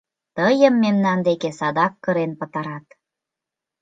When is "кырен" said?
2.03-2.31